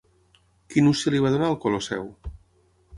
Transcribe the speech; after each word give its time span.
Quin 0.71 0.89
ús 0.93 1.05
se 1.05 1.15
li 1.17 1.23
va 1.27 1.33
donar 1.37 1.47
al 1.53 1.61
Colosseu? 1.67 2.13